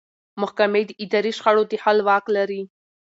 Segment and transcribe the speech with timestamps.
[0.41, 2.61] محکمې د اداري شخړو د حل واک لري.